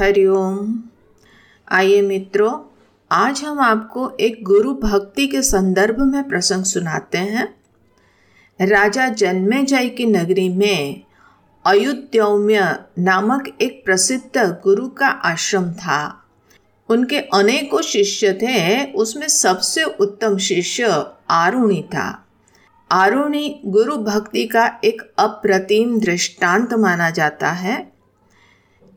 हरिओम। 0.00 0.82
आइए 1.72 2.02
मित्रों, 2.02 2.60
आज 3.12 3.42
हम 3.42 3.60
आपको 3.60 4.16
एक 4.20 4.44
गुरु 4.44 4.74
भक्ति 4.74 5.26
के 5.26 5.42
संदर्भ 5.42 6.00
में 6.00 6.28
प्रसंग 6.28 6.64
सुनाते 6.64 7.18
हैं। 7.18 7.54
राजा 8.60 9.08
जन्मेजय 9.08 9.88
की 9.88 10.06
नगरी 10.06 10.48
में 10.48 11.04
अयुद्यौम्य 11.66 12.78
नामक 12.98 13.56
एक 13.60 13.82
प्रसिद्ध 13.84 14.40
गुरु 14.40 14.88
का 14.88 15.08
आश्रम 15.08 15.72
था। 15.72 16.24
उनके 16.88 17.18
अनेकों 17.18 17.82
शिष्य 17.82 18.32
थे, 18.32 18.92
उसमें 18.92 19.28
सबसे 19.28 19.84
उत्तम 19.84 20.38
शिष्य 20.38 21.06
आरुणी 21.30 21.82
था। 21.82 22.26
आरुणी 22.92 23.60
गुरु 23.66 23.96
भक्ति 23.96 24.46
का 24.46 24.80
एक 24.84 25.12
अप्रतिम 25.18 26.00
दृष्टांत 26.00 26.74
माना 26.74 27.10
जाता 27.10 27.50
है। 27.50 27.99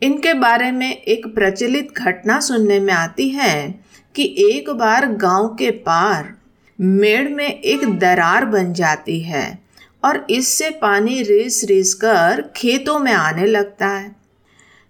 इनके 0.04 0.33
बारे 0.33 0.71
में 0.71 0.91
एक 0.91 1.27
प्रचलित 1.35 1.93
घटना 1.97 2.39
सुनने 2.39 2.80
में 2.80 2.93
आती 2.93 3.30
है 3.30 3.80
कि 4.16 4.23
एक 4.39 4.70
बार 4.70 5.05
गाँव 5.05 5.48
के 5.48 5.71
पार 5.71 6.34
मेड़ 6.81 7.29
में 7.29 7.48
एक 7.48 7.99
दरार 7.99 8.45
बन 8.45 8.73
जाती 8.73 9.20
है 9.21 9.59
और 10.05 10.26
इससे 10.29 10.70
पानी 10.70 11.21
रेस 11.21 11.63
रेस 11.70 11.93
कर 11.93 12.43
खेतों 12.55 12.99
में 12.99 13.12
आने 13.13 13.45
लगता 13.45 13.88
है, 13.88 14.16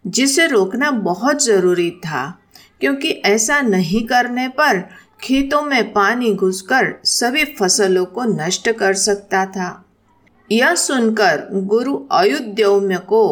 जिसे 0.08 0.48
रोकना 0.48 0.92
बहुत 0.92 1.44
ज़रूरी 1.46 1.92
था, 1.92 2.40
क्योंकि 2.80 3.10
ऐसा 3.10 3.62
नहीं 3.62 4.06
करने 4.08 4.48
पर 4.48 4.80
खेतों 5.22 5.62
में 5.62 5.94
पानी 5.94 6.34
घुसकर 6.34 6.94
सभी 7.04 7.46
फ़सलों 7.46 8.06
को 8.06 8.24
नष्ट 8.24 8.70
कर 8.70 8.94
सकता 8.94 9.46
था। 9.46 9.86
यह 10.52 10.76
सुनकर 10.76 11.48
गुरु 11.54 11.96
अयुद्यौम्य 12.12 12.98
को 12.98 13.24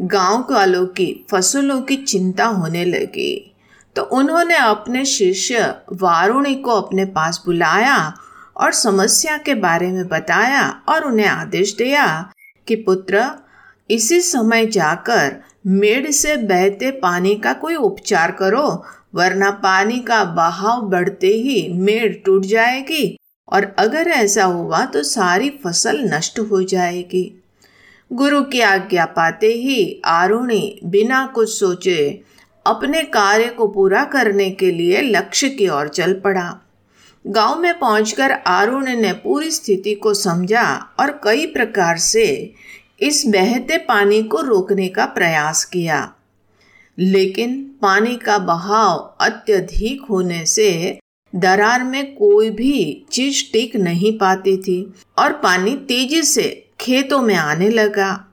गाँव 0.00 0.46
वालों 0.50 0.86
की 0.86 1.26
फ़सलों 1.30 1.82
की 1.82 1.96
चिंता 1.96 2.44
होने 2.44 2.84
लगी। 2.84 3.54
तो 3.96 4.02
उन्होंने 4.02 4.56
अपने 4.56 5.04
शिष्य 5.04 5.74
वारुणी 5.92 6.54
को 6.54 6.70
अपने 6.70 7.04
पास 7.04 7.42
बुलाया 7.46 8.14
और 8.56 8.72
समस्या 8.72 9.36
के 9.36 9.54
बारे 9.54 9.90
में 9.90 10.08
बताया 10.08 10.82
और 10.88 11.04
उन्हें 11.04 11.26
आदेश 11.26 11.74
दिया 11.74 12.32
कि, 12.68 12.74
पुत्र, 12.74 13.30
इसी 13.90 14.20
समय 14.20 14.66
जाकर 14.66 15.44
मेड़ 15.66 16.10
से 16.10 16.36
बहते 16.36 16.90
पानी 16.90 17.34
का 17.34 17.52
कोई 17.52 17.74
उपचार 17.74 18.30
करो, 18.30 18.84
वरना 19.14 19.50
पानी 19.50 19.98
का 19.98 20.24
बहाव 20.24 20.80
बढ़ते 20.80 21.26
ही 21.26 21.72
मेड़ 21.72 22.12
टूट 22.14 22.44
जाएगी 22.44 23.18
और 23.52 23.74
अगर 23.78 24.08
ऐसा 24.08 24.44
हुआ 24.44 24.84
तो 24.84 25.02
सारी 25.02 25.50
फ़सल 25.64 26.00
नष्ट 26.14 26.38
हो 26.38 26.62
जाएगी। 26.62 27.39
गुरु 28.12 28.42
की 28.42 28.60
आज्ञा 28.60 29.04
पाते 29.06 29.46
ही 29.46 30.00
आरुणि 30.04 30.80
बिना 30.84 31.26
कुछ 31.26 31.48
सोचे 31.58 32.20
अपने 32.66 33.02
कार्य 33.02 33.48
को 33.48 33.66
पूरा 33.68 34.04
करने 34.04 34.50
के 34.50 34.70
लिए 34.70 35.00
लक्ष्य 35.02 35.48
की 35.48 35.68
ओर 35.68 35.88
चल 35.88 36.12
पड़ा। 36.14 36.60
गाँव 37.26 37.60
में 37.60 37.78
पहुंचकर 37.78 38.30
आरुण 38.30 38.88
ने 38.88 39.12
पूरी 39.12 39.50
स्थिति 39.50 39.94
को 39.94 40.14
समझा 40.14 40.86
और 41.00 41.20
कई 41.24 41.46
प्रकार 41.46 41.98
से 41.98 42.54
इस 43.00 43.22
बहते 43.26 43.78
पानी 43.78 44.22
को 44.22 44.40
रोकने 44.40 44.88
का 44.88 45.06
प्रयास 45.06 45.64
किया। 45.64 46.14
लेकिन 46.98 47.62
पानी 47.82 48.16
का 48.16 48.38
बहाव 48.38 49.16
अत्यधिक 49.20 50.02
होने 50.10 50.46
से 50.46 50.98
दरार 51.34 51.84
में 51.84 52.14
कोई 52.14 52.50
भी 52.50 53.06
चीज़ 53.12 53.52
टिक 53.52 53.76
नहीं 53.76 54.18
पाती 54.18 54.56
थी 54.56 54.94
और 55.18 55.32
पानी 55.32 55.76
तेज़ी 55.76 56.22
से 56.22 56.69
खेतों 56.80 57.22
में 57.22 57.34
आने 57.34 57.68
लगा। 57.68 58.26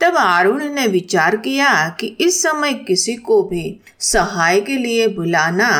तब 0.00 0.16
आरुण 0.16 0.64
ने 0.64 0.86
विचार 0.86 1.36
किया 1.36 1.88
कि 1.88 2.06
इस 2.06 2.42
समय 2.42 2.72
किसी 2.72 3.14
को 3.16 3.42
भी 3.42 3.80
सहाय 4.00 4.60
के 4.60 4.76
लिए 4.76 5.06
बुलाना 5.08 5.70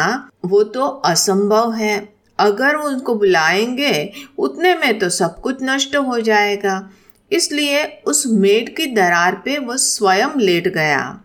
वो 0.44 0.62
तो 0.62 0.86
असंभव 0.86 1.72
है। 1.72 2.14
अगर 2.38 2.74
उनको 2.74 3.14
बुलाएँगे, 3.14 4.12
उतने 4.38 4.74
में 4.74 4.98
तो 4.98 5.08
सब 5.08 5.40
कुछ 5.40 5.58
नष्ट 5.62 5.96
हो 5.96 6.20
जाएगा। 6.20 6.90
इसलिए 7.32 7.84
उस 8.06 8.24
मेड 8.26 8.76
की 8.76 8.86
दरार 8.86 9.42
पे 9.44 9.58
वो 9.58 9.76
स्वयं 9.76 10.28
लेट 10.36 10.68
गया 10.68 11.20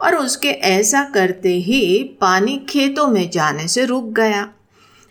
और 0.00 0.16
उसके 0.16 0.48
ऐसा 0.48 1.02
करते 1.14 1.48
ही 1.48 2.02
पानी 2.20 2.66
खेतों 2.68 3.06
में 3.08 3.30
जाने 3.30 3.68
से 3.68 3.84
रुक 3.84 4.04
गया। 4.04 4.48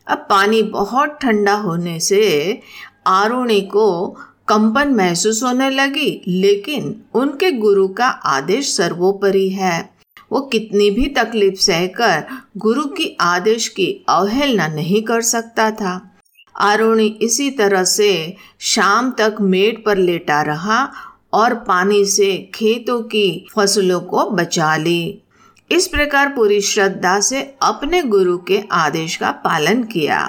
अब 0.08 0.18
पानी 0.18 0.62
बहुत 0.64 1.18
ठंडा 1.22 1.54
होने 1.54 2.00
से 2.00 2.60
आरुणी 3.08 3.62
को 3.62 4.18
कंपन 4.48 4.94
महसूस 4.94 5.44
होने 5.44 5.70
लगी, 5.70 6.22
लेकिन 6.28 6.96
उनके 7.14 7.52
गुरु 7.52 7.88
का 7.88 8.08
आदेश 8.08 8.76
सर्वोपरि 8.78 9.50
है। 9.50 9.90
वो 10.32 10.42
कितनी 10.42 10.90
भी 10.92 11.06
तकलीफ़ 11.08 11.56
सहकर 11.56 12.24
गुरु 12.58 12.84
की 12.84 13.18
आदेश 13.22 13.68
की 13.68 14.06
अवहेलना 14.10 14.68
नहीं 14.68 15.02
कर 15.02 15.22
सकता 15.22 15.70
था। 15.72 16.20
आरुणि 16.60 17.08
इसी 17.22 17.50
तरह 17.50 17.84
से 17.84 18.36
शाम 18.60 19.12
तक 19.12 19.36
मेड 19.42 19.84
पर 19.86 19.98
लेटा 19.98 20.42
रहा 20.42 20.92
और 21.34 21.54
पानी 21.56 22.06
से 22.06 22.38
खेतों 22.56 23.02
की 23.02 23.48
फ़सलों 23.56 24.00
को 24.02 24.30
बचा 24.30 24.76
ली। 24.78 25.24
इस 25.72 25.88
प्रकार 25.88 26.30
पूरी 26.30 26.62
श्रद्धा 26.62 27.20
से 27.20 27.42
अपने 27.62 28.02
गुरु 28.04 28.38
के 28.38 28.64
आदेश 28.72 29.16
का 29.16 29.32
पालन 29.32 29.84
किया। 29.84 30.22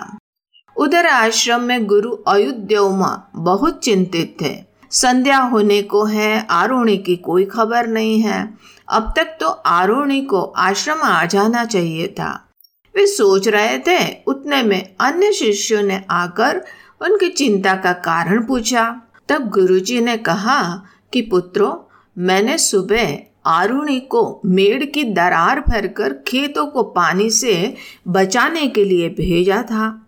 उधर 0.78 1.06
आश्रम 1.06 1.60
में 1.60 1.86
गुरु 1.86 2.10
अयुद्योमा 2.10 3.30
बहुत 3.36 3.80
चिंतित 3.84 4.36
थे। 4.42 4.64
संध्या 4.90 5.38
होने 5.38 5.82
को 5.82 6.04
है, 6.04 6.46
आरोणी 6.50 6.96
की 6.96 7.16
कोई 7.16 7.44
खबर 7.44 7.86
नहीं 7.86 8.20
है। 8.20 8.54
अब 8.88 9.12
तक 9.16 9.36
तो 9.40 9.48
आरोणी 9.48 10.20
को 10.20 10.42
आश्रम 10.42 10.98
आ 11.02 11.24
जाना 11.24 11.64
चाहिए 11.64 12.06
था। 12.06 12.48
वे 12.96 13.06
सोच 13.06 13.48
रहे 13.48 13.78
थे, 13.78 14.16
उतने 14.26 14.62
में 14.62 14.94
अन्य 15.00 15.32
शिष्यों 15.32 15.82
ने 15.82 16.04
आकर 16.10 16.64
उनकी 17.00 17.28
चिंता 17.28 17.74
का 17.74 17.92
कारण 17.92 18.46
पूछा। 18.46 19.02
तब 19.28 19.48
गुरुजी 19.48 20.00
ने 20.00 20.16
कहा 20.16 20.82
कि 21.12 21.20
पुत्रों, 21.20 21.74
मैंने 22.18 22.58
सुबह 22.58 23.18
आरुणी 23.46 24.00
को 24.00 24.40
मेड़ 24.44 24.84
की 24.84 25.04
दरार 25.04 25.60
भरकर 25.60 26.12
खेतों 26.12 26.66
को 26.66 26.82
पानी 26.82 27.30
से 27.30 27.74
बचाने 28.08 28.66
के 28.66 28.84
लिए 28.84 29.08
भेजा 29.08 29.62
था। 29.62 30.04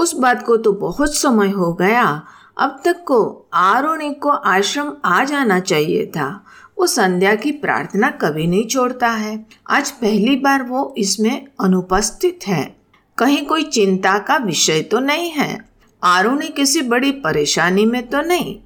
उस 0.00 0.14
बात 0.14 0.44
को 0.46 0.56
तो 0.56 0.72
बहुत 0.72 1.14
समय 1.14 1.48
हो 1.48 1.72
गया। 1.72 2.22
अब 2.58 2.80
तक 2.84 3.04
को 3.04 3.48
आरोणी 3.54 4.10
को 4.14 4.28
आश्रम 4.28 4.92
आ 5.04 5.24
जाना 5.24 5.60
चाहिए 5.60 6.06
था। 6.06 6.44
वो 6.78 6.86
संध्या 6.86 7.34
की 7.34 7.52
प्रार्थना 7.52 8.08
कभी 8.10 8.46
नहीं 8.46 8.66
छोड़ता 8.66 9.08
है। 9.08 9.46
आज 9.70 9.90
पहली 9.90 10.36
बार 10.36 10.62
वो 10.62 10.94
इसमें 10.98 11.46
अनुपस्थित 11.60 12.46
है। 12.46 12.76
कहीं 13.18 13.44
कोई 13.46 13.62
चिंता 13.62 14.18
का 14.18 14.36
विषय 14.36 14.80
तो 14.82 15.00
नहीं 15.00 15.30
है। 15.30 15.58
आरोणी 16.02 16.48
किसी 16.48 16.80
बड़ी 16.80 17.10
परेशानी 17.10 17.86
में 17.86 18.02
तो 18.08 18.20
नहीं। 18.20 18.58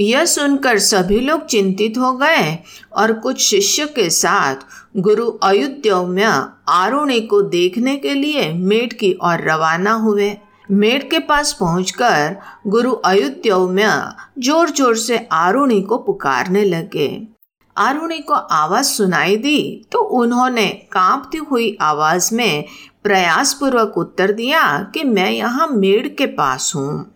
यह 0.00 0.24
सुनकर 0.24 0.78
सभी 0.78 1.20
लोग 1.20 1.46
चिंतित 1.46 1.98
हो 1.98 2.12
गए 2.12 2.58
और 2.92 3.12
कुछ 3.12 3.40
शिष्य 3.40 3.86
के 3.86 4.10
साथ 4.10 4.56
गुरु 4.96 5.30
अयुद्यौम्य 5.42 6.46
आरुणी 6.68 7.20
को 7.20 7.42
देखने 7.42 7.96
के 7.96 8.14
लिए 8.14 8.52
मेट 8.52 8.92
की 8.92 9.12
ओर 9.24 9.50
रवाना 9.50 9.92
हुए। 9.92 10.30
मेड 10.68 11.08
के 11.10 11.18
पास 11.18 11.52
पहुंचकर 11.52 12.36
गुरु 12.66 12.92
अयुद्यौम्य 13.06 13.90
ज़ोर 14.38 14.70
ज़ोर 14.70 14.96
से 14.96 15.18
आरुणी 15.32 15.80
को 15.82 15.96
पुकारने 15.98 16.64
लगे। 16.64 17.08
आरुणी 17.76 18.18
को 18.18 18.34
आवाज़ 18.34 18.86
सुनाई 18.86 19.36
दी 19.36 19.86
तो 19.92 19.98
उन्होंने 20.18 20.66
कांपती 20.92 21.38
हुई 21.50 21.76
आवाज़ 21.80 22.34
में 22.34 22.64
प्रयास 23.04 23.52
पूर्वक 23.60 23.98
उत्तर 23.98 24.32
दिया 24.32 24.62
कि 24.94 25.04
मैं 25.04 25.30
यहाँ 25.30 25.66
मेड़ 25.68 26.06
के 26.08 26.26
पास 26.28 26.72
हूँ। 26.76 27.14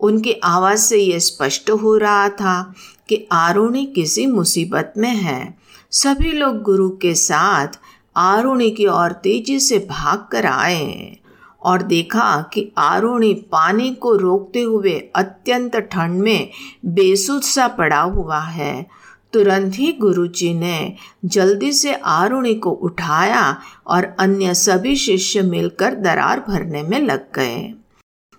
उनकी 0.00 0.32
आवाज़ 0.44 0.80
से 0.80 0.98
यह 0.98 1.18
स्पष्ट 1.20 1.70
हो 1.72 1.96
रहा 1.98 2.28
था 2.30 2.74
कि 3.08 3.26
आरुणी 3.32 3.84
किसी 3.86 4.26
मुसीबत 4.26 4.92
में 4.96 5.14
है। 5.14 5.54
सभी 5.92 6.32
लोग 6.32 6.62
गुरु 6.62 6.88
के 7.02 7.14
साथ 7.14 7.78
आरुणी 8.16 8.70
की 8.70 8.86
ओर 8.86 9.12
तेज़ी 9.24 9.58
से 9.60 9.78
भाग 9.90 10.26
कर 10.32 10.46
आए। 10.46 11.16
और 11.64 11.82
देखा 11.82 12.50
कि 12.52 12.72
आरुणि 12.78 13.34
पानी 13.34 13.94
को 13.94 14.16
रोकते 14.16 14.60
हुए 14.60 15.10
अत्यंत 15.16 15.76
ठंड 15.76 16.22
में 16.22 16.50
बेसुध 16.86 17.42
सा 17.42 17.68
पड़ा 17.68 18.00
हुआ 18.00 18.40
है। 18.40 18.86
तुरंत 19.32 19.72
ही 19.74 19.92
गुरुजी 19.92 20.54
ने 20.54 20.94
जल्दी 21.24 21.72
से 21.72 21.94
आरुणि 21.94 22.54
को 22.54 22.70
उठाया 22.70 23.60
और 23.86 24.16
अन्य 24.18 24.54
सभी 24.54 24.96
शिष्य 24.96 25.42
मिलकर 25.42 25.94
दरार 25.94 26.44
भरने 26.48 26.82
में 26.82 27.00
लग 27.00 27.20
गए। 27.34 27.74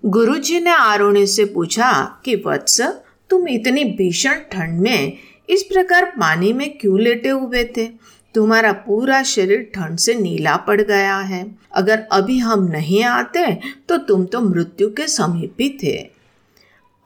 गुरुजी 0.05 0.59
ने 0.59 0.71
आरुणि 0.71 1.27
से 1.27 1.45
पूछा 1.45 2.17
कि, 2.25 2.43
वत्स, 2.47 2.81
तुम 3.29 3.47
इतनी 3.47 3.83
भीषण 3.83 4.33
ठंड 4.33 4.81
में 4.81 5.17
इस 5.49 5.63
प्रकार 5.63 6.05
पानी 6.05 6.53
में 6.53 6.77
क्यों 6.77 6.99
लेटे 6.99 7.29
हुए 7.29 7.63
थे? 7.63 8.14
तुम्हारा 8.35 8.71
पूरा 8.81 9.21
शरीर 9.25 9.69
ठंड 9.75 9.97
से 9.97 10.13
नीला 10.15 10.55
पड़ 10.57 10.81
गया 10.81 11.17
है। 11.19 11.45
अगर 11.73 12.03
अभी 12.11 12.37
हम 12.39 12.63
नहीं 12.65 13.03
आते 13.03 13.45
तो 13.89 13.97
तुम 13.99 14.25
तो 14.25 14.41
मृत्यु 14.41 14.89
के 14.89 15.07
समीप 15.07 15.61
ही 15.61 15.69
थे। 15.83 15.97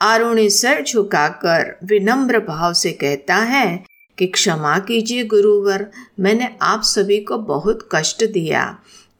आरुणी 0.00 0.48
सर 0.50 0.82
झुकाकर 0.82 1.76
विनम्र 1.84 2.38
भाव 2.40 2.72
से 2.72 2.92
कहता 2.94 3.36
है 3.36 3.84
कि 4.18 4.26
क्षमा 4.28 4.78
कीजिए 4.78 5.24
गुरुवर, 5.24 5.86
मैंने 6.20 6.48
आप 6.62 6.82
सभी 6.84 7.18
को 7.20 7.38
बहुत 7.38 7.88
कष्ट 7.92 8.24
दिया, 8.24 8.64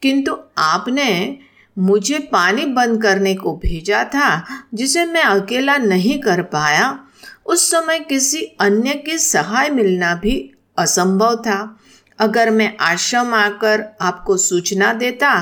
किंतु 0.03 0.37
आपने 0.59 1.39
मुझे 1.77 2.19
पानी 2.33 2.65
बंद 2.67 3.03
करने 3.03 3.35
को 3.35 3.55
भेजा 3.57 4.03
था, 4.05 4.45
जिसे 4.75 5.05
मैं 5.07 5.23
अकेला 5.23 5.77
नहीं 5.79 6.19
कर 6.19 6.43
पाया। 6.45 6.99
उस 7.47 7.71
समय 7.71 7.99
किसी 8.01 8.43
अन्य 8.61 8.95
की 8.97 9.19
सहाय 9.19 9.71
मिलना 9.71 10.15
भी 10.15 10.35
असंभव 10.79 11.37
था। 11.37 11.77
अगर 12.21 12.51
मैं 12.51 12.77
आश्रम 12.81 13.35
आकर 13.35 13.85
आपको 14.01 14.37
सूचना 14.37 14.93
देता 14.93 15.33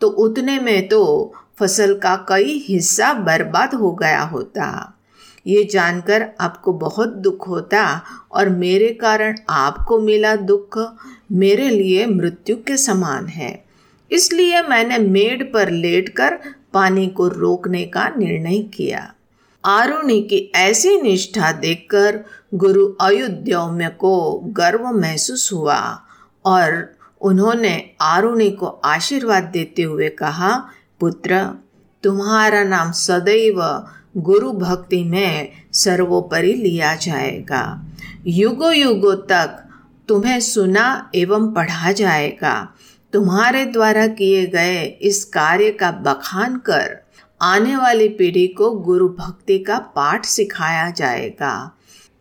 तो 0.00 0.08
उतने 0.08 0.58
में 0.58 0.88
तो 0.88 1.32
फ़सल 1.58 1.94
का 1.94 2.14
कई 2.28 2.58
हिस्सा 2.68 3.12
बर्बाद 3.14 3.74
हो 3.74 3.92
गया 3.92 4.22
होता। 4.22 4.92
ये 5.46 5.62
जानकर 5.64 6.26
आपको 6.40 6.72
बहुत 6.72 7.08
दुख 7.16 7.46
होता 7.48 7.84
और 8.32 8.48
मेरे 8.48 8.88
कारण 8.92 9.36
आपको 9.48 9.98
मिला 9.98 10.34
दुख, 10.36 10.78
मेरे 11.32 11.68
लिए 11.70 12.06
मृत्यु 12.06 12.56
के 12.56 12.76
समान 12.76 13.26
है। 13.26 13.64
इसलिए 14.10 14.62
मैंने 14.62 14.98
मेड 14.98 15.52
पर 15.52 15.70
लेटकर 15.70 16.38
पानी 16.72 17.06
को 17.08 17.28
रोकने 17.28 17.84
का 17.86 18.08
निर्णय 18.08 18.58
किया। 18.74 19.12
आरुणि 19.64 20.20
की 20.22 20.50
ऐसी 20.56 21.00
निष्ठा 21.02 21.52
देखकर 21.52 22.24
गुरु 22.54 22.86
अयोध्या 23.00 23.88
को 23.90 24.38
गर्व 24.56 24.86
महसूस 24.90 25.50
हुआ। 25.52 25.78
और 26.46 26.96
उन्होंने 27.20 27.90
आरुणि 28.00 28.50
को 28.50 28.66
आशीर्वाद 28.66 29.42
देते 29.42 29.82
हुए 29.82 30.08
कहा, 30.08 30.68
पुत्र, 31.00 31.44
तुम्हारा 32.02 32.62
नाम 32.64 32.92
सदैव 32.92 33.86
गुरु 34.16 34.52
भक्ति 34.52 35.04
में 35.04 35.50
सर्वोपरि 35.72 36.52
लिया 36.52 36.94
जाएगा। 36.94 37.84
युगो 38.26 38.70
युगो 38.72 39.14
तक 39.14 39.62
तुम्हें 40.08 40.40
सुना 40.40 41.10
एवं 41.14 41.52
पढ़ा 41.52 41.92
जाएगा। 41.92 42.68
तुम्हारे 43.12 43.64
द्वारा 43.64 44.06
किए 44.06 44.46
गए 44.46 44.84
इस 45.02 45.24
कार्य 45.24 45.70
का 45.70 45.90
बखान 45.90 46.56
कर 46.58 46.96
आने 47.42 47.76
वाली 47.76 48.08
पीढ़ी 48.08 48.46
को 48.46 48.70
गुरु 48.70 49.08
भक्ति 49.08 49.58
का 49.58 49.78
पाठ 49.78 50.24
सिखाया 50.24 50.90
जाएगा। 50.90 51.75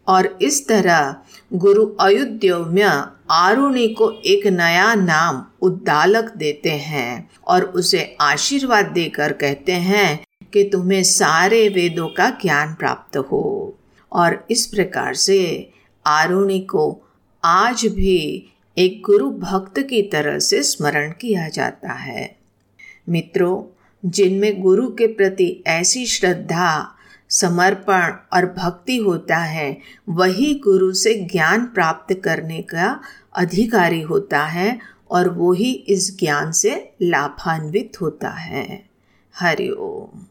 और 0.07 0.37
इस 0.41 0.67
तरह 0.67 1.15
गुरु 1.53 1.85
अयोध्य 1.99 3.05
आरुणि 3.31 3.87
को 3.87 4.11
एक 4.11 4.47
नया 4.47 4.95
नाम 4.95 5.45
उद्दालक 5.61 6.33
देते 6.37 6.69
हैं 6.69 7.29
और 7.47 7.63
उसे 7.63 8.17
आशीर्वाद 8.21 8.85
देकर 8.85 9.33
कहते 9.33 9.71
हैं 9.71 10.25
कि 10.53 10.69
तुम्हें 10.71 11.03
सारे 11.03 11.69
वेदों 11.69 12.07
का 12.07 12.29
ज्ञान 12.29 12.73
प्राप्त 12.73 13.17
हो। 13.17 13.77
और 14.13 14.45
इस 14.51 14.65
प्रकार 14.65 15.13
से 15.13 15.69
आरुणि 16.07 16.59
को 16.59 17.01
आज 17.43 17.85
भी 17.85 18.53
एक 18.77 19.01
गुरु 19.05 19.29
भक्त 19.29 19.79
की 19.79 20.01
तरह 20.01 20.39
से 20.39 20.63
स्मरण 20.63 21.11
किया 21.11 21.49
जाता 21.49 21.93
है। 21.93 22.35
मित्रों, 23.09 23.81
जिनमें 24.09 24.61
गुरु 24.61 24.89
के 24.89 25.07
प्रति 25.07 25.63
ऐसी 25.67 26.05
श्रद्धा 26.05 26.94
समर्पण 27.39 28.13
और 28.33 28.45
भक्ति 28.57 28.97
होता 28.97 29.37
है, 29.37 29.77
वही 30.09 30.53
गुरु 30.63 30.93
से 30.93 31.13
ज्ञान 31.31 31.65
प्राप्त 31.65 32.13
करने 32.23 32.61
का 32.61 32.99
अधिकारी 33.35 34.01
होता 34.01 34.43
है 34.45 34.79
और 35.11 35.29
वही 35.29 35.71
इस 35.71 36.17
ज्ञान 36.19 36.51
से 36.51 36.93
लाभान्वित 37.01 38.01
होता 38.01 38.29
है। 38.29 38.85
हरिओम 39.35 40.25